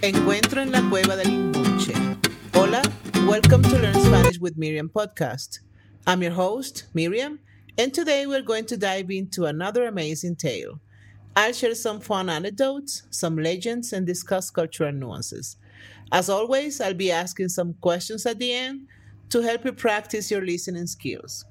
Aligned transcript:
Encuentro 0.00 0.62
en 0.62 0.70
la 0.70 0.80
cueva 0.88 1.16
del 1.16 1.26
Imbunche. 1.26 1.92
Hola, 2.54 2.82
welcome 3.26 3.62
to 3.62 3.78
Learn 3.78 3.94
Spanish 3.94 4.38
with 4.38 4.56
Miriam 4.56 4.88
podcast. 4.88 5.58
I'm 6.06 6.22
your 6.22 6.30
host, 6.30 6.84
Miriam, 6.94 7.40
and 7.76 7.92
today 7.92 8.24
we're 8.24 8.42
going 8.42 8.66
to 8.66 8.76
dive 8.76 9.10
into 9.10 9.46
another 9.46 9.88
amazing 9.88 10.36
tale. 10.36 10.78
I'll 11.34 11.52
share 11.52 11.74
some 11.74 11.98
fun 11.98 12.30
anecdotes, 12.30 13.02
some 13.10 13.38
legends, 13.38 13.92
and 13.92 14.06
discuss 14.06 14.50
cultural 14.50 14.92
nuances. 14.92 15.56
As 16.12 16.30
always, 16.30 16.80
I'll 16.80 16.94
be 16.94 17.10
asking 17.10 17.48
some 17.48 17.74
questions 17.80 18.24
at 18.24 18.38
the 18.38 18.52
end 18.52 18.86
to 19.30 19.42
help 19.42 19.64
you 19.64 19.72
practice 19.72 20.30
your 20.30 20.46
listening 20.46 20.86
skills. 20.86 21.44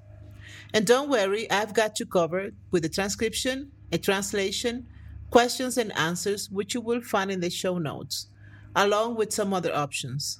And 0.73 0.87
don't 0.87 1.09
worry, 1.09 1.51
I've 1.51 1.73
got 1.73 1.99
you 1.99 2.05
covered 2.05 2.55
with 2.71 2.85
a 2.85 2.89
transcription, 2.89 3.73
a 3.91 3.97
translation, 3.97 4.87
questions 5.31 5.77
and 5.77 5.91
answers, 5.97 6.49
which 6.49 6.73
you 6.73 6.79
will 6.79 7.01
find 7.01 7.29
in 7.29 7.41
the 7.41 7.49
show 7.49 7.77
notes, 7.77 8.27
along 8.75 9.15
with 9.15 9.33
some 9.33 9.53
other 9.53 9.73
options. 9.73 10.39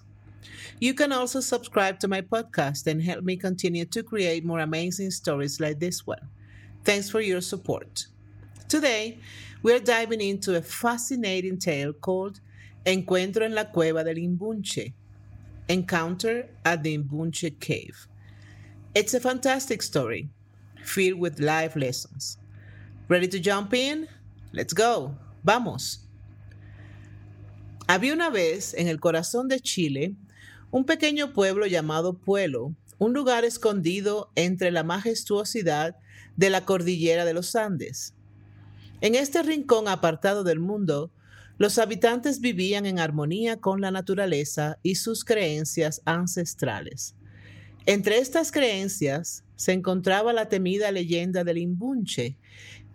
You 0.80 0.94
can 0.94 1.12
also 1.12 1.40
subscribe 1.40 2.00
to 2.00 2.08
my 2.08 2.22
podcast 2.22 2.88
and 2.88 3.02
help 3.02 3.24
me 3.24 3.36
continue 3.36 3.86
to 3.86 4.04
create 4.04 4.46
more 4.46 4.60
amazing 4.60 5.12
stories 5.12 5.60
like 5.60 5.80
this 5.80 6.06
one. 6.06 6.30
Thanks 6.84 7.10
for 7.10 7.22
your 7.22 7.42
support. 7.42 8.08
Today, 8.68 9.20
we're 9.64 9.80
diving 9.80 10.22
into 10.22 10.56
a 10.56 10.62
fascinating 10.62 11.58
tale 11.58 11.94
called 11.94 12.40
Encuentro 12.86 13.42
en 13.42 13.56
la 13.56 13.66
Cueva 13.66 14.04
del 14.04 14.16
Imbunche 14.16 14.94
Encounter 15.68 16.48
at 16.64 16.84
the 16.84 16.98
Imbunche 16.98 17.60
Cave. 17.60 18.08
It's 18.96 19.14
a 19.14 19.20
fantastic 19.20 19.82
story 19.82 20.30
filled 20.84 21.20
with 21.20 21.40
life 21.40 21.76
lessons. 21.76 22.38
Ready 23.10 23.28
to 23.28 23.40
jump 23.40 23.74
in? 23.74 24.08
Let's 24.54 24.74
go. 24.74 25.16
Vamos. 25.44 26.07
Había 27.90 28.14
una 28.14 28.30
vez 28.30 28.74
en 28.74 28.90
el 28.90 29.00
corazón 29.00 29.48
de 29.48 29.62
Chile 29.62 30.14
un 30.72 30.84
pequeño 30.84 31.32
pueblo 31.32 31.66
llamado 31.68 32.18
Puelo, 32.18 32.76
un 32.98 33.14
lugar 33.14 33.46
escondido 33.46 34.30
entre 34.36 34.72
la 34.72 34.84
majestuosidad 34.84 35.96
de 36.36 36.50
la 36.50 36.66
cordillera 36.66 37.24
de 37.24 37.34
los 37.34 37.56
Andes. 37.56 38.14
En 39.00 39.16
este 39.16 39.42
rincón 39.42 39.88
apartado 39.88 40.44
del 40.44 40.60
mundo, 40.60 41.12
los 41.58 41.78
habitantes 41.78 42.42
vivían 42.42 42.86
en 42.86 43.00
armonía 43.00 43.56
con 43.56 43.80
la 43.80 43.90
naturaleza 43.90 44.80
y 44.84 44.96
sus 44.96 45.24
creencias 45.24 46.02
ancestrales. 46.04 47.16
Entre 47.86 48.18
estas 48.18 48.52
creencias 48.52 49.46
se 49.56 49.72
encontraba 49.72 50.34
la 50.34 50.50
temida 50.50 50.92
leyenda 50.92 51.46
del 51.46 51.58
Imbunche, 51.58 52.38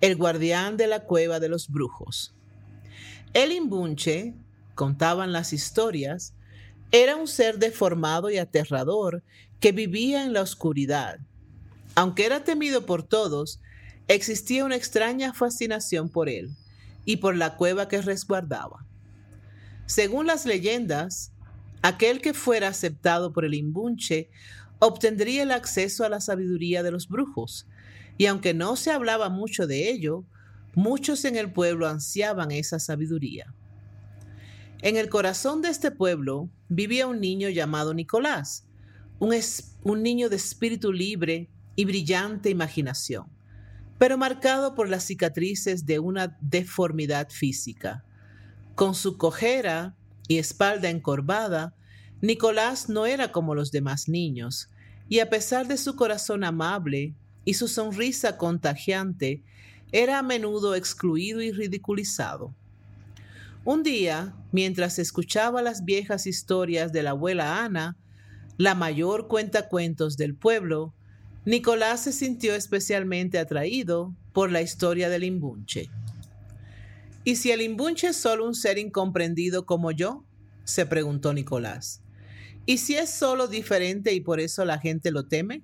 el 0.02 0.16
guardián 0.16 0.76
de 0.76 0.86
la 0.86 1.04
cueva 1.04 1.40
de 1.40 1.48
los 1.48 1.70
brujos. 1.70 2.34
El 3.32 3.52
Imbunche, 3.52 4.34
contaban 4.74 5.32
las 5.32 5.52
historias, 5.52 6.34
era 6.90 7.16
un 7.16 7.26
ser 7.26 7.58
deformado 7.58 8.30
y 8.30 8.38
aterrador 8.38 9.22
que 9.60 9.72
vivía 9.72 10.24
en 10.24 10.32
la 10.32 10.42
oscuridad. 10.42 11.18
Aunque 11.94 12.26
era 12.26 12.44
temido 12.44 12.86
por 12.86 13.02
todos, 13.02 13.60
existía 14.08 14.64
una 14.64 14.76
extraña 14.76 15.32
fascinación 15.32 16.08
por 16.08 16.28
él 16.28 16.50
y 17.04 17.16
por 17.16 17.36
la 17.36 17.56
cueva 17.56 17.88
que 17.88 18.02
resguardaba. 18.02 18.84
Según 19.86 20.26
las 20.26 20.46
leyendas, 20.46 21.32
aquel 21.82 22.20
que 22.20 22.34
fuera 22.34 22.68
aceptado 22.68 23.32
por 23.32 23.44
el 23.44 23.54
imbunche 23.54 24.30
obtendría 24.78 25.42
el 25.42 25.50
acceso 25.50 26.04
a 26.04 26.08
la 26.08 26.20
sabiduría 26.20 26.82
de 26.82 26.90
los 26.90 27.08
brujos, 27.08 27.66
y 28.18 28.26
aunque 28.26 28.54
no 28.54 28.76
se 28.76 28.90
hablaba 28.90 29.28
mucho 29.28 29.66
de 29.66 29.90
ello, 29.90 30.24
muchos 30.74 31.24
en 31.24 31.36
el 31.36 31.52
pueblo 31.52 31.88
ansiaban 31.88 32.50
esa 32.50 32.78
sabiduría. 32.78 33.54
En 34.82 34.96
el 34.96 35.08
corazón 35.08 35.62
de 35.62 35.70
este 35.70 35.90
pueblo 35.90 36.50
vivía 36.68 37.06
un 37.06 37.20
niño 37.20 37.48
llamado 37.48 37.94
Nicolás, 37.94 38.66
un, 39.18 40.02
niño 40.02 40.28
de 40.28 40.36
espíritu 40.36 40.92
libre 40.92 41.48
y 41.76 41.84
brillante 41.84 42.50
imaginación 42.50 43.26
pero 44.02 44.18
marcado 44.18 44.74
por 44.74 44.88
las 44.88 45.04
cicatrices 45.04 45.86
de 45.86 46.00
una 46.00 46.36
deformidad 46.40 47.30
física. 47.30 48.04
Con 48.74 48.96
su 48.96 49.16
cojera 49.16 49.94
y 50.26 50.38
espalda 50.38 50.90
encorvada, 50.90 51.76
Nicolás 52.20 52.88
no 52.88 53.06
era 53.06 53.30
como 53.30 53.54
los 53.54 53.70
demás 53.70 54.08
niños, 54.08 54.70
y 55.08 55.20
a 55.20 55.30
pesar 55.30 55.68
de 55.68 55.76
su 55.76 55.94
corazón 55.94 56.42
amable 56.42 57.14
y 57.44 57.54
su 57.54 57.68
sonrisa 57.68 58.36
contagiante, 58.38 59.44
era 59.92 60.18
a 60.18 60.22
menudo 60.24 60.74
excluido 60.74 61.40
y 61.40 61.52
ridiculizado. 61.52 62.56
Un 63.64 63.84
día, 63.84 64.34
mientras 64.50 64.98
escuchaba 64.98 65.62
las 65.62 65.84
viejas 65.84 66.26
historias 66.26 66.92
de 66.92 67.04
la 67.04 67.10
abuela 67.10 67.64
Ana, 67.64 67.96
la 68.58 68.74
mayor 68.74 69.28
cuentacuentos 69.28 70.16
del 70.16 70.34
pueblo, 70.34 70.94
Nicolás 71.44 72.02
se 72.02 72.12
sintió 72.12 72.56
especialmente 72.56 73.38
atraído 73.38 74.16
por 74.32 74.50
la 74.50 74.62
historia 74.62 75.08
del 75.08 75.22
imbunche. 75.22 75.90
¿Y 77.22 77.36
si 77.36 77.52
el 77.52 77.62
imbunche 77.62 78.08
es 78.08 78.16
solo 78.16 78.46
un 78.46 78.56
ser 78.56 78.78
incomprendido 78.78 79.64
como 79.64 79.92
yo? 79.92 80.24
se 80.64 80.84
preguntó 80.84 81.32
Nicolás. 81.32 82.02
¿Y 82.66 82.78
si 82.78 82.96
es 82.96 83.10
solo 83.10 83.46
diferente 83.46 84.12
y 84.12 84.20
por 84.20 84.40
eso 84.40 84.64
la 84.64 84.80
gente 84.80 85.12
lo 85.12 85.26
teme? 85.26 85.62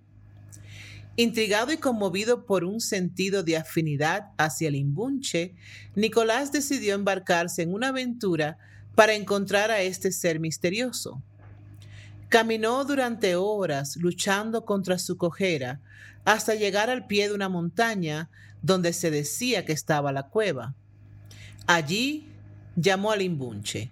Intrigado 1.20 1.72
y 1.72 1.78
conmovido 1.78 2.46
por 2.46 2.62
un 2.62 2.80
sentido 2.80 3.42
de 3.42 3.56
afinidad 3.56 4.30
hacia 4.36 4.68
el 4.68 4.76
imbunche, 4.76 5.56
Nicolás 5.96 6.52
decidió 6.52 6.94
embarcarse 6.94 7.62
en 7.62 7.74
una 7.74 7.88
aventura 7.88 8.56
para 8.94 9.14
encontrar 9.14 9.72
a 9.72 9.80
este 9.80 10.12
ser 10.12 10.38
misterioso. 10.38 11.20
Caminó 12.28 12.84
durante 12.84 13.34
horas 13.34 13.96
luchando 13.96 14.64
contra 14.64 14.96
su 15.00 15.16
cojera 15.16 15.80
hasta 16.24 16.54
llegar 16.54 16.88
al 16.88 17.08
pie 17.08 17.26
de 17.26 17.34
una 17.34 17.48
montaña 17.48 18.30
donde 18.62 18.92
se 18.92 19.10
decía 19.10 19.64
que 19.64 19.72
estaba 19.72 20.12
la 20.12 20.28
cueva. 20.28 20.76
Allí 21.66 22.28
llamó 22.76 23.10
al 23.10 23.22
imbunche. 23.22 23.90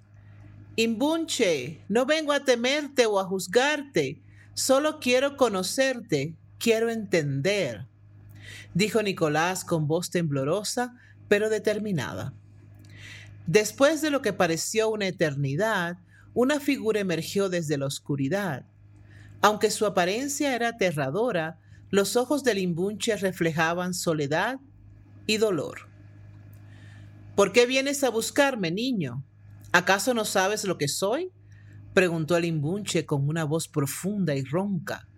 Imbunche, 0.76 1.80
no 1.88 2.06
vengo 2.06 2.30
a 2.30 2.44
temerte 2.44 3.04
o 3.04 3.18
a 3.18 3.24
juzgarte, 3.24 4.22
solo 4.54 5.00
quiero 5.00 5.36
conocerte, 5.36 6.36
quiero 6.58 6.90
entender, 6.90 7.86
dijo 8.74 9.02
Nicolás 9.02 9.64
con 9.64 9.86
voz 9.86 10.10
temblorosa, 10.10 10.94
pero 11.28 11.48
determinada. 11.48 12.34
Después 13.46 14.02
de 14.02 14.10
lo 14.10 14.22
que 14.22 14.32
pareció 14.32 14.88
una 14.88 15.06
eternidad, 15.06 15.98
una 16.34 16.60
figura 16.60 17.00
emergió 17.00 17.48
desde 17.48 17.78
la 17.78 17.86
oscuridad. 17.86 18.66
Aunque 19.40 19.70
su 19.70 19.86
apariencia 19.86 20.54
era 20.54 20.68
aterradora, 20.68 21.58
los 21.90 22.16
ojos 22.16 22.42
del 22.42 22.58
imbunche 22.58 23.16
reflejaban 23.16 23.94
soledad 23.94 24.58
y 25.26 25.36
dolor. 25.36 25.88
¿Por 27.36 27.52
qué 27.52 27.66
vienes 27.66 28.02
a 28.02 28.10
buscarme, 28.10 28.70
niño? 28.70 29.24
¿Acaso 29.72 30.14
no 30.14 30.24
sabes 30.24 30.64
lo 30.64 30.78
que 30.78 30.88
soy? 30.88 31.30
preguntó 31.94 32.36
el 32.36 32.44
imbunche 32.44 33.06
con 33.06 33.28
una 33.28 33.44
voz 33.44 33.68
profunda 33.68 34.34
y 34.34 34.42
ronca. 34.42 35.08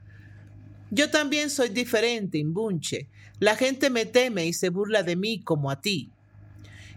Yo 0.90 1.10
también 1.10 1.50
soy 1.50 1.68
diferente, 1.68 2.38
imbunche. 2.38 3.08
La 3.40 3.56
gente 3.56 3.90
me 3.90 4.06
teme 4.06 4.46
y 4.46 4.52
se 4.52 4.70
burla 4.70 5.02
de 5.02 5.16
mí 5.16 5.40
como 5.40 5.70
a 5.70 5.80
ti. 5.80 6.10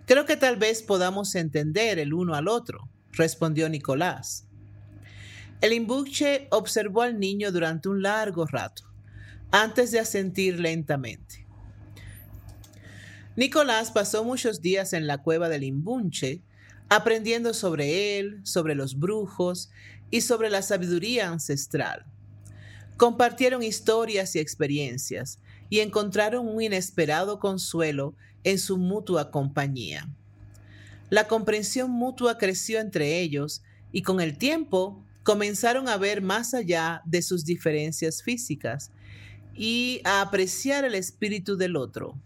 Creo 0.06 0.26
que 0.26 0.38
tal 0.38 0.58
vez 0.58 0.82
podamos 0.82 1.36
entender 1.36 2.00
el 2.00 2.14
uno 2.14 2.36
al 2.36 2.48
otro 2.48 2.90
respondió 3.14 3.70
Nicolás. 3.70 4.46
El 5.62 5.74
imbuche 5.74 6.48
observó 6.50 7.04
al 7.04 7.20
niño 7.20 7.52
durante 7.52 7.90
un 7.90 8.02
largo 8.02 8.46
rato, 8.46 8.84
antes 9.52 9.92
de 9.92 10.00
asentir 10.00 10.60
lentamente. 10.60 11.46
Nicolás 13.36 13.92
pasó 13.92 14.24
muchos 14.24 14.62
días 14.62 14.94
en 14.94 15.08
la 15.08 15.20
cueva 15.20 15.50
del 15.50 15.64
imbunche, 15.64 16.42
aprendiendo 16.90 17.54
sobre 17.54 18.20
él, 18.20 18.42
sobre 18.44 18.76
los 18.76 19.00
brujos 19.00 19.70
y 20.10 20.22
sobre 20.22 20.50
la 20.50 20.62
sabiduría 20.62 21.30
ancestral. 21.30 22.06
Compartieron 23.02 23.64
historias 23.64 24.36
y 24.36 24.40
experiencias 24.40 25.40
y 25.72 25.80
encontraron 25.80 26.48
un 26.48 26.62
inesperado 26.62 27.40
consuelo 27.40 28.14
en 28.44 28.60
su 28.60 28.78
mutua 28.78 29.32
compañía. 29.32 30.08
La 31.10 31.28
comprensión 31.28 31.90
mutua 31.90 32.38
creció 32.38 32.80
entre 32.80 33.20
ellos 33.22 33.64
y 33.92 34.04
con 34.04 34.22
el 34.22 34.38
tiempo 34.38 35.04
comenzaron 35.24 35.90
a 35.90 35.98
ver 35.98 36.22
más 36.22 36.54
allá 36.54 37.02
de 37.06 37.24
sus 37.24 37.44
diferencias 37.44 38.22
físicas 38.22 38.92
y 39.56 40.02
a 40.04 40.22
apreciar 40.22 40.86
el 40.86 40.94
espíritu 40.94 41.58
del 41.58 41.78
otro. 41.78 42.22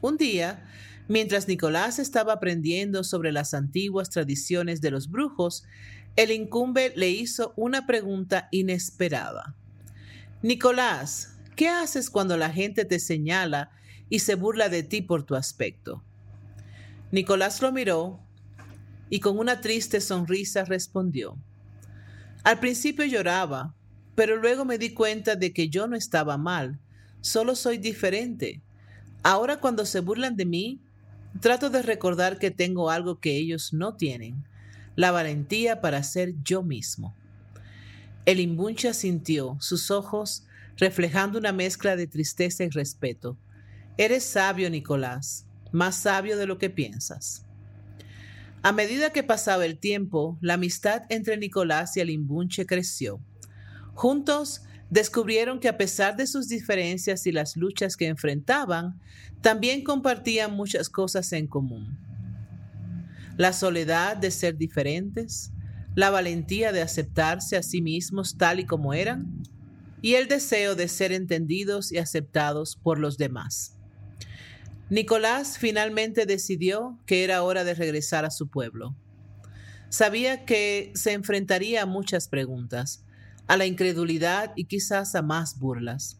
Un 0.00 0.16
día, 0.16 0.64
mientras 1.08 1.48
Nicolás 1.48 1.98
estaba 1.98 2.34
aprendiendo 2.34 3.02
sobre 3.02 3.32
las 3.32 3.52
antiguas 3.52 4.10
tradiciones 4.10 4.80
de 4.80 4.92
los 4.92 5.10
brujos, 5.10 5.64
el 6.14 6.30
incumbe 6.30 6.92
le 6.94 7.10
hizo 7.10 7.52
una 7.56 7.84
pregunta 7.84 8.46
inesperada. 8.52 9.56
Nicolás, 10.42 11.36
¿qué 11.54 11.68
haces 11.68 12.08
cuando 12.08 12.38
la 12.38 12.48
gente 12.48 12.86
te 12.86 12.98
señala 12.98 13.70
y 14.08 14.20
se 14.20 14.36
burla 14.36 14.70
de 14.70 14.82
ti 14.82 15.02
por 15.02 15.22
tu 15.22 15.34
aspecto? 15.34 16.02
Nicolás 17.12 17.60
lo 17.60 17.72
miró 17.72 18.20
y 19.10 19.20
con 19.20 19.38
una 19.38 19.60
triste 19.60 20.00
sonrisa 20.00 20.64
respondió. 20.64 21.36
Al 22.42 22.58
principio 22.58 23.04
lloraba, 23.04 23.74
pero 24.14 24.36
luego 24.36 24.64
me 24.64 24.78
di 24.78 24.94
cuenta 24.94 25.36
de 25.36 25.52
que 25.52 25.68
yo 25.68 25.86
no 25.86 25.94
estaba 25.94 26.38
mal, 26.38 26.80
solo 27.20 27.54
soy 27.54 27.76
diferente. 27.76 28.62
Ahora 29.22 29.60
cuando 29.60 29.84
se 29.84 30.00
burlan 30.00 30.36
de 30.36 30.46
mí, 30.46 30.80
trato 31.40 31.68
de 31.68 31.82
recordar 31.82 32.38
que 32.38 32.50
tengo 32.50 32.88
algo 32.88 33.20
que 33.20 33.36
ellos 33.36 33.74
no 33.74 33.94
tienen, 33.94 34.46
la 34.96 35.10
valentía 35.10 35.82
para 35.82 36.02
ser 36.02 36.32
yo 36.42 36.62
mismo. 36.62 37.14
El 38.26 38.40
imbuncha 38.40 38.92
sintió, 38.92 39.56
sus 39.60 39.90
ojos 39.90 40.44
reflejando 40.76 41.38
una 41.38 41.52
mezcla 41.52 41.96
de 41.96 42.06
tristeza 42.06 42.64
y 42.64 42.68
respeto. 42.68 43.38
Eres 43.96 44.24
sabio, 44.24 44.70
Nicolás, 44.70 45.46
más 45.72 45.96
sabio 45.96 46.36
de 46.36 46.46
lo 46.46 46.58
que 46.58 46.70
piensas. 46.70 47.44
A 48.62 48.72
medida 48.72 49.10
que 49.10 49.22
pasaba 49.22 49.64
el 49.64 49.78
tiempo, 49.78 50.38
la 50.40 50.54
amistad 50.54 51.02
entre 51.08 51.36
Nicolás 51.36 51.96
y 51.96 52.00
el 52.00 52.10
imbunche 52.10 52.66
creció. 52.66 53.20
Juntos 53.94 54.62
descubrieron 54.90 55.60
que 55.60 55.68
a 55.68 55.78
pesar 55.78 56.16
de 56.16 56.26
sus 56.26 56.48
diferencias 56.48 57.26
y 57.26 57.32
las 57.32 57.56
luchas 57.56 57.96
que 57.96 58.06
enfrentaban, 58.06 59.00
también 59.40 59.82
compartían 59.82 60.52
muchas 60.52 60.90
cosas 60.90 61.32
en 61.32 61.46
común. 61.46 61.98
La 63.36 63.52
soledad 63.52 64.16
de 64.16 64.30
ser 64.30 64.56
diferentes, 64.56 65.52
la 66.00 66.08
valentía 66.08 66.72
de 66.72 66.80
aceptarse 66.80 67.58
a 67.58 67.62
sí 67.62 67.82
mismos 67.82 68.38
tal 68.38 68.58
y 68.58 68.64
como 68.64 68.94
eran, 68.94 69.42
y 70.00 70.14
el 70.14 70.28
deseo 70.28 70.74
de 70.74 70.88
ser 70.88 71.12
entendidos 71.12 71.92
y 71.92 71.98
aceptados 71.98 72.74
por 72.74 72.98
los 72.98 73.18
demás. 73.18 73.76
Nicolás 74.88 75.58
finalmente 75.58 76.24
decidió 76.24 76.98
que 77.04 77.22
era 77.22 77.42
hora 77.42 77.64
de 77.64 77.74
regresar 77.74 78.24
a 78.24 78.30
su 78.30 78.48
pueblo. 78.48 78.96
Sabía 79.90 80.46
que 80.46 80.90
se 80.94 81.12
enfrentaría 81.12 81.82
a 81.82 81.86
muchas 81.86 82.28
preguntas, 82.28 83.04
a 83.46 83.58
la 83.58 83.66
incredulidad 83.66 84.54
y 84.56 84.64
quizás 84.64 85.14
a 85.14 85.20
más 85.20 85.58
burlas. 85.58 86.18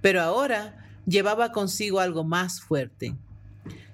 Pero 0.00 0.22
ahora 0.22 0.88
llevaba 1.06 1.52
consigo 1.52 2.00
algo 2.00 2.24
más 2.24 2.60
fuerte, 2.60 3.14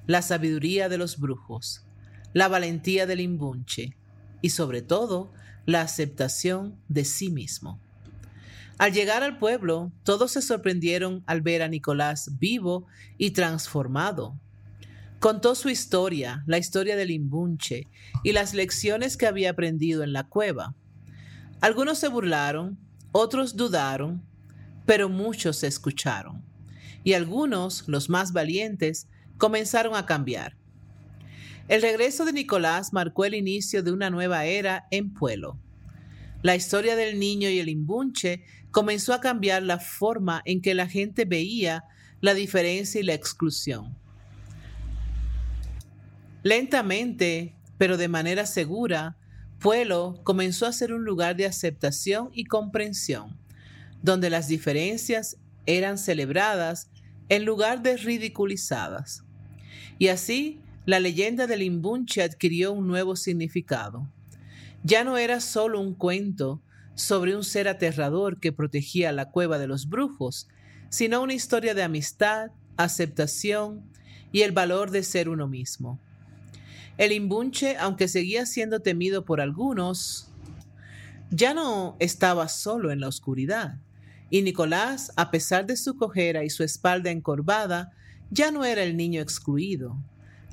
la 0.06 0.22
sabiduría 0.22 0.88
de 0.88 0.96
los 0.96 1.18
brujos, 1.18 1.84
la 2.32 2.48
valentía 2.48 3.04
del 3.04 3.20
imbunche 3.20 3.99
y 4.42 4.50
sobre 4.50 4.82
todo 4.82 5.32
la 5.66 5.82
aceptación 5.82 6.76
de 6.88 7.04
sí 7.04 7.30
mismo. 7.30 7.80
Al 8.78 8.92
llegar 8.92 9.22
al 9.22 9.38
pueblo, 9.38 9.92
todos 10.04 10.32
se 10.32 10.40
sorprendieron 10.40 11.22
al 11.26 11.42
ver 11.42 11.62
a 11.62 11.68
Nicolás 11.68 12.38
vivo 12.38 12.86
y 13.18 13.32
transformado. 13.32 14.40
Contó 15.18 15.54
su 15.54 15.68
historia, 15.68 16.42
la 16.46 16.56
historia 16.56 16.96
del 16.96 17.10
imbunche 17.10 17.88
y 18.24 18.32
las 18.32 18.54
lecciones 18.54 19.18
que 19.18 19.26
había 19.26 19.50
aprendido 19.50 20.02
en 20.02 20.14
la 20.14 20.24
cueva. 20.24 20.74
Algunos 21.60 21.98
se 21.98 22.08
burlaron, 22.08 22.78
otros 23.12 23.54
dudaron, 23.54 24.24
pero 24.86 25.10
muchos 25.10 25.58
se 25.58 25.66
escucharon. 25.66 26.42
Y 27.04 27.12
algunos, 27.12 27.86
los 27.86 28.08
más 28.08 28.32
valientes, 28.32 29.08
comenzaron 29.36 29.94
a 29.94 30.06
cambiar. 30.06 30.56
El 31.70 31.82
regreso 31.82 32.24
de 32.24 32.32
Nicolás 32.32 32.92
marcó 32.92 33.24
el 33.24 33.32
inicio 33.32 33.84
de 33.84 33.92
una 33.92 34.10
nueva 34.10 34.44
era 34.44 34.88
en 34.90 35.14
Pueblo. 35.14 35.56
La 36.42 36.56
historia 36.56 36.96
del 36.96 37.20
niño 37.20 37.48
y 37.48 37.60
el 37.60 37.68
imbunche 37.68 38.42
comenzó 38.72 39.14
a 39.14 39.20
cambiar 39.20 39.62
la 39.62 39.78
forma 39.78 40.42
en 40.46 40.62
que 40.62 40.74
la 40.74 40.88
gente 40.88 41.26
veía 41.26 41.84
la 42.20 42.34
diferencia 42.34 43.00
y 43.00 43.04
la 43.04 43.14
exclusión. 43.14 43.96
Lentamente, 46.42 47.54
pero 47.78 47.96
de 47.96 48.08
manera 48.08 48.46
segura, 48.46 49.16
Pueblo 49.60 50.18
comenzó 50.24 50.66
a 50.66 50.72
ser 50.72 50.92
un 50.92 51.04
lugar 51.04 51.36
de 51.36 51.46
aceptación 51.46 52.30
y 52.32 52.46
comprensión, 52.46 53.38
donde 54.02 54.28
las 54.28 54.48
diferencias 54.48 55.36
eran 55.66 55.98
celebradas 55.98 56.90
en 57.28 57.44
lugar 57.44 57.80
de 57.80 57.96
ridiculizadas. 57.96 59.22
Y 60.00 60.08
así, 60.08 60.60
la 60.86 61.00
leyenda 61.00 61.46
del 61.46 61.62
imbunche 61.62 62.22
adquirió 62.22 62.72
un 62.72 62.86
nuevo 62.86 63.16
significado. 63.16 64.10
Ya 64.82 65.04
no 65.04 65.18
era 65.18 65.40
solo 65.40 65.80
un 65.80 65.94
cuento 65.94 66.62
sobre 66.94 67.36
un 67.36 67.44
ser 67.44 67.68
aterrador 67.68 68.40
que 68.40 68.52
protegía 68.52 69.12
la 69.12 69.30
cueva 69.30 69.58
de 69.58 69.66
los 69.66 69.88
brujos, 69.88 70.48
sino 70.88 71.22
una 71.22 71.34
historia 71.34 71.74
de 71.74 71.82
amistad, 71.82 72.50
aceptación 72.76 73.82
y 74.32 74.42
el 74.42 74.52
valor 74.52 74.90
de 74.90 75.02
ser 75.02 75.28
uno 75.28 75.48
mismo. 75.48 76.00
El 76.98 77.12
imbunche, 77.12 77.76
aunque 77.78 78.08
seguía 78.08 78.46
siendo 78.46 78.80
temido 78.80 79.24
por 79.24 79.40
algunos, 79.40 80.30
ya 81.30 81.54
no 81.54 81.96
estaba 81.98 82.48
solo 82.48 82.90
en 82.90 83.00
la 83.00 83.08
oscuridad, 83.08 83.78
y 84.30 84.42
Nicolás, 84.42 85.12
a 85.16 85.30
pesar 85.30 85.66
de 85.66 85.76
su 85.76 85.96
cojera 85.96 86.44
y 86.44 86.50
su 86.50 86.62
espalda 86.62 87.10
encorvada, 87.10 87.92
ya 88.30 88.50
no 88.50 88.64
era 88.64 88.82
el 88.82 88.96
niño 88.96 89.20
excluido. 89.20 89.96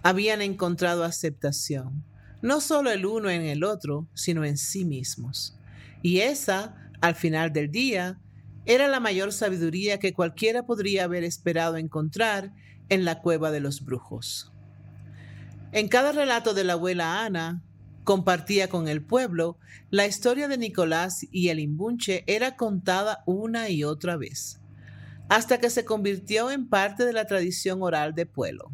Habían 0.04 0.42
encontrado 0.42 1.04
aceptación 1.04 2.04
no 2.42 2.62
solo 2.62 2.92
el 2.92 3.06
uno 3.06 3.30
en 3.30 3.44
el 3.44 3.64
otro, 3.64 4.08
sino 4.14 4.46
en 4.46 4.58
sí 4.58 4.86
mismos. 4.86 5.58
Y 6.02 6.20
esa, 6.20 6.76
al 7.02 7.16
final 7.16 7.52
del 7.52 7.72
día, 7.72 8.20
era 8.66 8.88
la 8.88 9.00
mayor 9.00 9.32
sabiduría 9.34 10.00
que 10.00 10.14
cualquiera 10.14 10.66
podría 10.66 11.06
haber 11.06 11.24
esperado 11.24 11.78
encontrar 11.78 12.54
en 12.90 13.06
la 13.06 13.22
cueva 13.22 13.52
de 13.52 13.60
los 13.60 13.84
brujos. 13.84 14.52
En 15.72 15.88
cada 15.88 16.12
relato 16.12 16.54
de 16.54 16.64
la 16.64 16.74
abuela 16.74 17.26
Ana, 17.26 17.64
compartía 18.04 18.70
con 18.70 18.88
el 18.88 19.04
pueblo, 19.04 19.58
la 19.90 20.06
historia 20.06 20.48
de 20.48 20.58
Nicolás 20.58 21.26
y 21.32 21.50
el 21.50 21.60
imbunche 21.60 22.24
era 22.28 22.56
contada 22.56 23.24
una 23.26 23.70
y 23.70 23.84
otra 23.84 24.16
vez, 24.16 24.62
hasta 25.28 25.58
que 25.60 25.70
se 25.70 25.84
convirtió 25.84 26.52
en 26.52 26.70
parte 26.70 27.06
de 27.06 27.14
la 27.14 27.26
tradición 27.26 27.82
oral 27.82 28.16
de 28.16 28.26
pueblo. 28.26 28.72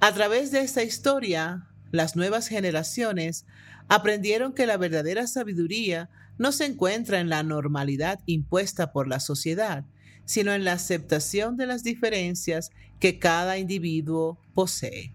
A 0.00 0.12
través 0.12 0.50
de 0.50 0.60
esta 0.60 0.82
historia, 0.82 1.66
las 1.90 2.16
nuevas 2.16 2.48
generaciones 2.48 3.46
aprendieron 3.88 4.52
que 4.52 4.66
la 4.66 4.76
verdadera 4.76 5.26
sabiduría 5.26 6.10
no 6.38 6.52
se 6.52 6.66
encuentra 6.66 7.18
en 7.18 7.30
la 7.30 7.42
normalidad 7.42 8.20
impuesta 8.26 8.92
por 8.92 9.08
la 9.08 9.20
sociedad, 9.20 9.84
sino 10.26 10.52
en 10.52 10.64
la 10.64 10.72
aceptación 10.72 11.56
de 11.56 11.66
las 11.66 11.82
diferencias 11.82 12.70
que 13.00 13.18
cada 13.18 13.56
individuo 13.56 14.38
posee. 14.54 15.12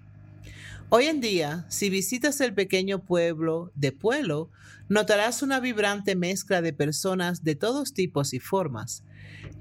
Hoy 0.90 1.06
en 1.06 1.22
día, 1.22 1.66
si 1.70 1.90
visitas 1.90 2.42
el 2.42 2.54
pequeño 2.54 3.06
pueblo 3.06 3.72
de 3.76 3.92
Pueblo, 3.92 4.50
notarás 4.90 5.42
una 5.44 5.60
vibrante 5.60 6.16
mezcla 6.16 6.62
de 6.62 6.74
personas 6.74 7.44
de 7.44 7.56
todos 7.56 7.94
tipos 7.94 8.34
y 8.34 8.40
formas. 8.40 9.04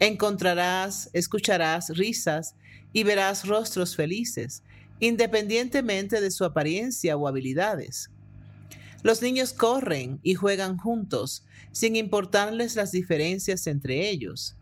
Encontrarás, 0.00 1.11
escucharás 1.12 1.91
risas 1.91 2.57
y 2.93 3.05
verás 3.05 3.47
rostros 3.47 3.95
felices, 3.95 4.65
independientemente 5.00 6.21
de 6.21 6.30
su 6.30 6.45
apariencia 6.45 7.16
o 7.16 7.26
habilidades. 7.26 8.11
Los 9.02 9.23
niños 9.23 9.54
corren 9.54 10.21
y 10.23 10.35
juegan 10.35 10.76
juntos, 10.76 11.45
sin 11.73 11.97
importarles 11.97 12.76
las 12.76 12.92
diferencias 12.92 13.66
entre 13.66 14.11
ellos. 14.11 14.57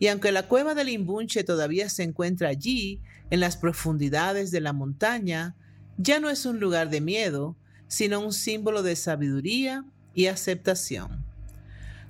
Y 0.00 0.08
aunque 0.08 0.32
la 0.32 0.48
cueva 0.48 0.74
del 0.74 0.88
Imbunche 0.88 1.44
todavía 1.44 1.88
se 1.88 2.02
encuentra 2.02 2.48
allí, 2.48 3.00
en 3.30 3.40
las 3.40 3.56
profundidades 3.56 4.50
de 4.50 4.60
la 4.60 4.72
montaña, 4.72 5.56
ya 5.98 6.20
no 6.20 6.30
es 6.30 6.46
un 6.46 6.60
lugar 6.60 6.90
de 6.90 7.00
miedo, 7.00 7.56
sino 7.88 8.20
un 8.20 8.32
símbolo 8.32 8.82
de 8.82 8.96
sabiduría 8.96 9.84
y 10.14 10.26
aceptación. 10.26 11.24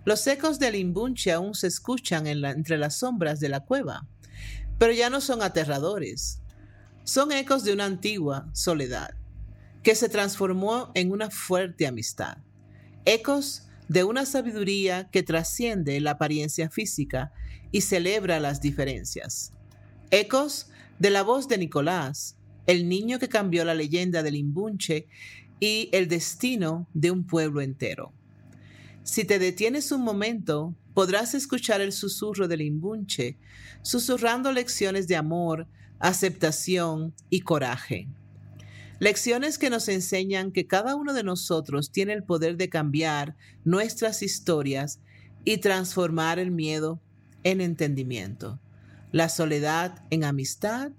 Los 0.05 0.27
ecos 0.27 0.59
del 0.59 0.77
Imbunche 0.77 1.33
aún 1.33 1.55
se 1.55 1.67
escuchan 1.67 2.27
entre 2.27 2.79
las 2.79 2.97
sombras 2.97 3.41
de 3.41 3.49
la 3.49 3.61
cueva, 3.61 4.07
pero 4.79 4.93
ya 4.93 5.11
no 5.11 5.21
son 5.21 5.43
aterradores 5.43 6.41
son 7.07 7.31
ecos 7.31 7.63
de 7.63 7.73
una 7.73 7.85
antigua 7.85 8.51
soledad 8.53 9.15
que 9.85 9.95
se 9.95 10.09
transformó 10.09 10.91
en 10.95 11.13
una 11.13 11.31
fuerte 11.31 11.87
amistad, 11.87 12.39
ecos 13.05 13.69
de 13.89 14.03
una 14.03 14.27
sabiduría 14.27 15.09
que 15.13 15.23
trasciende 15.23 16.01
la 16.01 16.13
apariencia 16.13 16.69
física 16.69 17.33
y 17.71 17.83
celebra 17.83 18.41
las 18.41 18.61
diferencias, 18.61 19.53
ecos 20.11 20.69
de 20.99 21.11
la 21.11 21.23
voz 21.23 21.47
de 21.47 21.59
Nicolás, 21.59 22.39
el 22.67 22.89
niño 22.89 23.21
que 23.21 23.29
cambió 23.29 23.65
la 23.65 23.75
leyenda 23.75 24.25
del 24.25 24.35
imbunche 24.35 25.07
y 25.61 25.89
el 25.93 26.09
destino 26.09 26.89
de 26.93 27.13
un 27.13 27.25
pueblo 27.25 27.61
entero. 27.61 28.13
Si 29.05 29.25
te 29.25 29.39
detienes 29.39 29.93
un 29.93 30.03
momento, 30.03 30.75
podrás 30.97 31.35
escuchar 31.35 31.83
el 31.83 31.93
susurro 31.93 32.49
del 32.49 32.63
imbunche, 32.63 33.37
susurrando 33.83 34.51
lecciones 34.51 35.07
de 35.07 35.17
amor, 35.17 35.69
aceptación 35.99 37.13
y 37.29 37.43
coraje. 37.43 38.09
Lecciones 38.99 39.59
que 39.59 39.69
nos 39.69 39.91
enseñan 39.91 40.53
que 40.53 40.67
cada 40.67 40.95
uno 40.95 41.13
de 41.13 41.23
nosotros 41.23 41.93
tiene 41.93 42.15
el 42.15 42.25
poder 42.25 42.57
de 42.57 42.71
cambiar 42.71 43.37
nuestras 43.63 44.23
historias 44.23 44.99
y 45.45 45.59
transformar 45.59 46.39
el 46.39 46.51
miedo 46.51 47.03
en 47.45 47.61
entendimiento, 47.61 48.59
la 49.13 49.29
soledad 49.29 50.03
en 50.09 50.25
amistad 50.25 50.93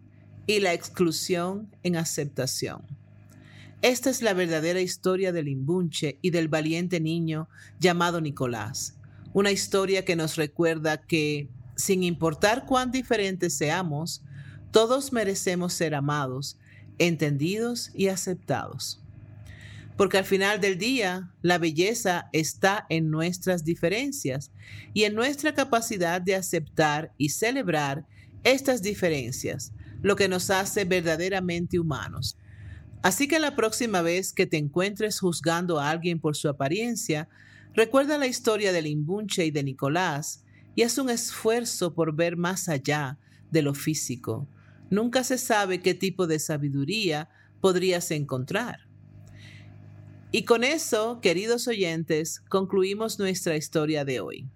y 0.46 0.60
la 0.60 0.74
exclusión 0.74 1.76
en 1.82 1.96
aceptación. 1.96 2.84
Esta 3.82 4.12
es 4.12 4.22
la 4.22 4.36
verdadera 4.36 4.80
historia 4.80 5.32
del 5.32 5.48
imbunche 5.48 6.20
y 6.22 6.30
del 6.30 6.50
valiente 6.50 7.00
niño 7.00 7.50
llamado 7.80 8.22
Nicolás. 8.22 8.97
Una 9.38 9.52
historia 9.52 10.04
que 10.04 10.16
nos 10.16 10.36
recuerda 10.36 10.98
que, 11.00 11.48
sin 11.76 12.02
importar 12.02 12.66
cuán 12.66 12.90
diferentes 12.90 13.56
seamos, 13.56 14.24
todos 14.72 15.14
merecemos 15.14 15.74
ser 15.74 15.94
amados, 15.94 16.58
entendidos 16.98 17.92
y 17.94 18.08
aceptados. 18.08 19.00
Porque 19.96 20.18
al 20.18 20.26
final 20.26 20.60
del 20.60 20.80
día, 20.80 21.32
la 21.44 21.60
belleza 21.60 22.30
está 22.34 22.88
en 22.90 23.12
nuestras 23.12 23.64
diferencias 23.64 24.50
y 24.96 25.04
en 25.04 25.14
nuestra 25.14 25.54
capacidad 25.54 26.20
de 26.20 26.34
aceptar 26.34 27.14
y 27.20 27.30
celebrar 27.30 28.08
estas 28.44 28.82
diferencias, 28.82 29.72
lo 30.02 30.16
que 30.16 30.30
nos 30.30 30.50
hace 30.50 30.84
verdaderamente 30.84 31.78
humanos. 31.78 32.40
Así 33.04 33.28
que 33.28 33.38
la 33.38 33.56
próxima 33.56 34.02
vez 34.02 34.34
que 34.34 34.48
te 34.48 34.58
encuentres 34.58 35.20
juzgando 35.20 35.80
a 35.80 35.92
alguien 35.92 36.20
por 36.20 36.36
su 36.36 36.50
apariencia, 36.50 37.30
recuerda 37.78 38.18
la 38.18 38.26
historia 38.26 38.74
del 38.74 38.88
imbunche 38.88 39.46
y 39.46 39.52
de 39.52 39.64
Nicolás 39.64 40.44
y 40.76 40.82
haz 40.82 40.98
un 40.98 41.12
esfuerzo 41.12 41.94
por 41.94 42.16
ver 42.16 42.36
más 42.36 42.70
allá 42.70 43.20
de 43.52 43.62
lo 43.62 43.76
físico. 43.76 44.50
Nunca 44.90 45.24
se 45.24 45.38
sabe 45.38 45.80
qué 45.80 45.94
tipo 45.94 46.26
de 46.26 46.40
sabiduría 46.40 47.30
podrías 47.62 48.10
encontrar. 48.10 48.88
Y 50.32 50.44
con 50.44 50.64
eso, 50.64 51.22
queridos 51.22 51.68
oyentes, 51.68 52.42
concluimos 52.50 53.20
nuestra 53.20 53.56
historia 53.56 54.04
de 54.04 54.22
hoy. 54.22 54.50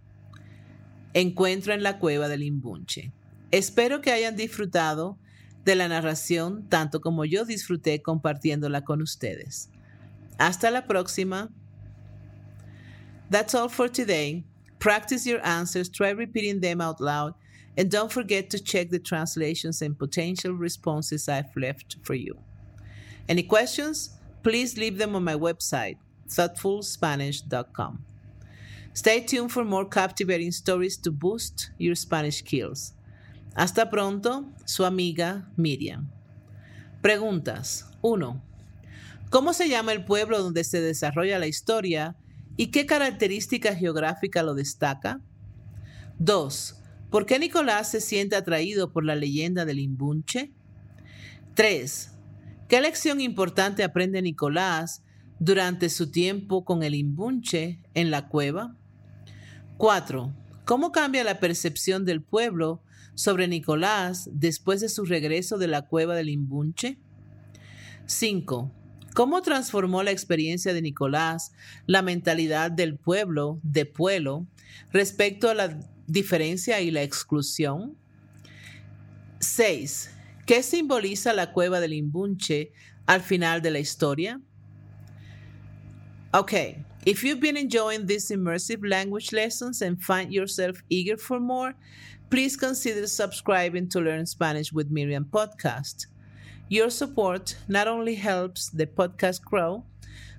Encuentro 1.13 1.73
en 1.73 1.83
la 1.83 1.99
cueva 1.99 2.27
del 2.27 2.41
imbunche. 2.41 3.13
Espero 3.51 4.01
que 4.01 4.11
hayan 4.11 4.35
disfrutado 4.35 5.19
de 5.63 5.75
la 5.75 5.87
narración 5.87 6.67
tanto 6.69 7.01
como 7.01 7.23
yo 7.25 7.45
disfruté 7.45 8.01
compartiéndola 8.01 8.83
con 8.83 9.03
ustedes. 9.03 9.69
Hasta 10.39 10.71
la 10.71 10.87
próxima. 10.87 11.51
That's 13.31 13.55
all 13.55 13.69
for 13.69 13.88
today. 13.88 14.43
Practice 14.79 15.25
your 15.25 15.39
answers, 15.45 15.88
try 15.88 16.09
repeating 16.09 16.59
them 16.59 16.81
out 16.81 17.00
loud, 17.00 17.33
and 17.77 17.89
don't 17.89 18.11
forget 18.11 18.50
to 18.50 18.59
check 18.59 18.89
the 18.89 19.00
translations 19.00 19.81
and 19.81 19.97
potential 19.97 20.51
responses 20.51 21.29
I've 21.29 21.55
left 21.55 21.95
for 22.03 22.13
you. 22.13 22.38
Any 23.29 23.43
questions? 23.43 24.09
Please 24.43 24.77
leave 24.77 24.97
them 24.97 25.15
on 25.15 25.23
my 25.23 25.35
website, 25.35 25.95
thoughtfulspanish.com. 26.27 28.03
Stay 28.93 29.21
tuned 29.21 29.53
for 29.53 29.63
more 29.63 29.85
captivating 29.85 30.51
stories 30.51 30.97
to 30.97 31.09
boost 31.09 31.71
your 31.77 31.95
Spanish 31.95 32.39
skills. 32.39 32.91
Hasta 33.55 33.89
pronto, 33.89 34.43
su 34.65 34.83
amiga 34.83 35.47
Miriam. 35.55 36.09
Preguntas. 37.01 37.85
1. 38.01 38.41
¿Cómo 39.29 39.53
se 39.53 39.69
llama 39.69 39.93
el 39.93 40.03
pueblo 40.03 40.43
donde 40.43 40.65
se 40.65 40.81
desarrolla 40.81 41.39
la 41.39 41.47
historia 41.47 42.17
y 42.58 42.67
qué 42.67 42.86
característica 42.86 43.75
geográfica 43.75 44.43
lo 44.43 44.53
destaca? 44.53 45.22
2. 46.20 46.81
¿Por 47.10 47.25
qué 47.25 47.39
Nicolás 47.39 47.91
se 47.91 48.01
siente 48.01 48.36
atraído 48.36 48.91
por 48.91 49.03
la 49.03 49.15
leyenda 49.15 49.65
del 49.65 49.79
imbunche? 49.79 50.51
3. 51.55 52.12
¿Qué 52.67 52.81
lección 52.81 53.20
importante 53.20 53.84
aprende 53.84 54.22
Nicolás 54.22 55.03
durante 55.39 55.89
su 55.89 56.12
tiempo 56.12 56.63
con 56.63 56.84
el 56.84 56.96
imbunche 56.96 57.81
en 57.93 58.12
la 58.12 58.27
cueva? 58.29 58.77
4. 59.77 60.34
¿Cómo 60.63 60.91
cambia 60.91 61.24
la 61.24 61.39
percepción 61.39 62.05
del 62.05 62.22
pueblo 62.22 62.84
sobre 63.15 63.48
Nicolás 63.48 64.29
después 64.31 64.79
de 64.79 64.89
su 64.89 65.05
regreso 65.05 65.58
de 65.58 65.67
la 65.67 65.81
cueva 65.81 66.15
del 66.15 66.29
Imbunche? 66.29 66.98
5. 68.05 68.72
¿Cómo 69.13 69.41
transformó 69.41 70.03
la 70.03 70.11
experiencia 70.11 70.73
de 70.73 70.81
Nicolás 70.81 71.51
la 71.85 72.01
mentalidad 72.01 72.71
del 72.71 72.97
pueblo 72.97 73.59
de 73.61 73.85
Pueblo 73.85 74.47
respecto 74.93 75.49
a 75.49 75.53
la 75.53 75.79
diferencia 76.07 76.79
y 76.79 76.91
la 76.91 77.03
exclusión? 77.03 77.97
6. 79.39 80.11
¿Qué 80.45 80.63
simboliza 80.63 81.33
la 81.33 81.51
cueva 81.51 81.79
del 81.79 81.93
Imbunche 81.93 82.71
al 83.05 83.21
final 83.21 83.61
de 83.61 83.71
la 83.71 83.79
historia? 83.79 84.39
Okay, 86.33 86.85
if 87.05 87.23
you've 87.23 87.41
been 87.41 87.57
enjoying 87.57 88.05
these 88.05 88.31
immersive 88.31 88.87
language 88.87 89.33
lessons 89.33 89.81
and 89.81 90.01
find 90.01 90.31
yourself 90.31 90.81
eager 90.87 91.17
for 91.17 91.41
more, 91.41 91.75
please 92.29 92.55
consider 92.55 93.05
subscribing 93.07 93.89
to 93.89 93.99
Learn 93.99 94.25
Spanish 94.25 94.71
with 94.71 94.89
Miriam 94.89 95.25
podcast. 95.25 96.10
Your 96.71 96.89
support 96.89 97.57
not 97.67 97.89
only 97.89 98.15
helps 98.15 98.69
the 98.69 98.85
podcast 98.85 99.43
grow, 99.43 99.83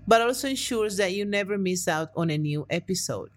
but 0.09 0.23
also 0.23 0.49
ensures 0.49 0.97
that 0.97 1.13
you 1.13 1.27
never 1.27 1.59
miss 1.59 1.87
out 1.87 2.09
on 2.17 2.31
a 2.31 2.39
new 2.39 2.65
episode. 2.71 3.29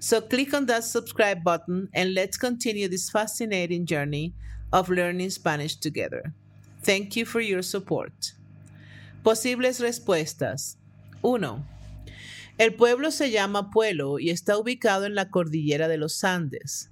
So 0.00 0.20
click 0.20 0.52
on 0.52 0.66
that 0.66 0.82
subscribe 0.82 1.44
button 1.44 1.88
and 1.94 2.12
let's 2.12 2.36
continue 2.36 2.88
this 2.88 3.10
fascinating 3.10 3.86
journey 3.86 4.34
of 4.72 4.90
learning 4.90 5.30
Spanish 5.30 5.76
together. 5.76 6.34
Thank 6.82 7.14
you 7.14 7.24
for 7.24 7.40
your 7.40 7.62
support. 7.62 8.32
Posibles 9.22 9.78
respuestas. 9.78 10.78
1. 11.22 11.64
El 12.58 12.70
pueblo 12.70 13.12
se 13.12 13.30
llama 13.30 13.70
Pueblo 13.70 14.18
y 14.18 14.30
está 14.30 14.58
ubicado 14.58 15.06
en 15.06 15.14
la 15.14 15.30
cordillera 15.30 15.86
de 15.86 15.98
los 15.98 16.24
Andes. 16.24 16.90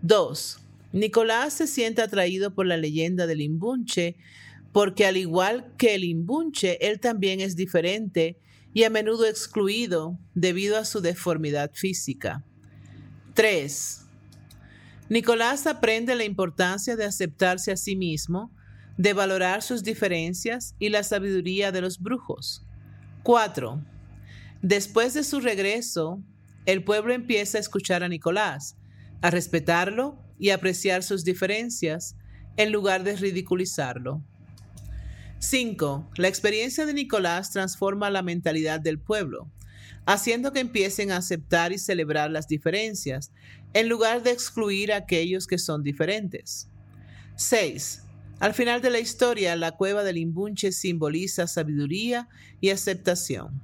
2. 0.00 0.58
Nicolás 0.94 1.52
se 1.52 1.66
siente 1.66 2.00
atraído 2.00 2.54
por 2.54 2.64
la 2.64 2.78
leyenda 2.78 3.26
del 3.26 3.42
imbunche 3.42 4.16
porque 4.74 5.06
al 5.06 5.16
igual 5.16 5.72
que 5.78 5.94
el 5.94 6.02
imbunche, 6.02 6.84
él 6.84 6.98
también 6.98 7.40
es 7.40 7.54
diferente 7.54 8.40
y 8.72 8.82
a 8.82 8.90
menudo 8.90 9.24
excluido 9.24 10.18
debido 10.34 10.76
a 10.76 10.84
su 10.84 11.00
deformidad 11.00 11.70
física. 11.74 12.44
3. 13.34 14.04
Nicolás 15.08 15.68
aprende 15.68 16.16
la 16.16 16.24
importancia 16.24 16.96
de 16.96 17.04
aceptarse 17.04 17.70
a 17.70 17.76
sí 17.76 17.94
mismo, 17.94 18.50
de 18.98 19.12
valorar 19.12 19.62
sus 19.62 19.84
diferencias 19.84 20.74
y 20.80 20.88
la 20.88 21.04
sabiduría 21.04 21.70
de 21.70 21.80
los 21.80 22.00
brujos. 22.00 22.66
4. 23.22 23.80
Después 24.60 25.14
de 25.14 25.22
su 25.22 25.38
regreso, 25.38 26.20
el 26.66 26.82
pueblo 26.82 27.14
empieza 27.14 27.58
a 27.58 27.60
escuchar 27.60 28.02
a 28.02 28.08
Nicolás, 28.08 28.76
a 29.22 29.30
respetarlo 29.30 30.18
y 30.36 30.50
apreciar 30.50 31.04
sus 31.04 31.22
diferencias 31.22 32.16
en 32.56 32.72
lugar 32.72 33.04
de 33.04 33.14
ridiculizarlo. 33.14 34.24
5. 35.38 36.10
La 36.16 36.28
experiencia 36.28 36.86
de 36.86 36.94
Nicolás 36.94 37.50
transforma 37.50 38.10
la 38.10 38.22
mentalidad 38.22 38.80
del 38.80 38.98
pueblo, 38.98 39.50
haciendo 40.06 40.52
que 40.52 40.60
empiecen 40.60 41.10
a 41.10 41.18
aceptar 41.18 41.72
y 41.72 41.78
celebrar 41.78 42.30
las 42.30 42.48
diferencias, 42.48 43.32
en 43.72 43.88
lugar 43.88 44.22
de 44.22 44.30
excluir 44.30 44.92
a 44.92 44.98
aquellos 44.98 45.46
que 45.46 45.58
son 45.58 45.82
diferentes. 45.82 46.68
6. 47.36 48.02
Al 48.40 48.54
final 48.54 48.80
de 48.80 48.90
la 48.90 48.98
historia, 48.98 49.56
la 49.56 49.72
cueva 49.72 50.02
del 50.04 50.18
imbunche 50.18 50.72
simboliza 50.72 51.46
sabiduría 51.46 52.28
y 52.60 52.70
aceptación. 52.70 53.60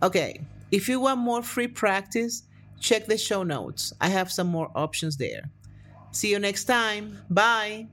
Okay, 0.00 0.40
if 0.70 0.88
you 0.88 1.00
want 1.00 1.18
more 1.18 1.42
free 1.42 1.68
practice, 1.68 2.44
check 2.80 3.06
the 3.06 3.18
show 3.18 3.42
notes. 3.42 3.92
I 4.00 4.08
have 4.08 4.30
some 4.30 4.50
more 4.50 4.70
options 4.74 5.16
there. 5.16 5.50
See 6.12 6.30
you 6.30 6.38
next 6.38 6.64
time. 6.64 7.18
Bye. 7.28 7.88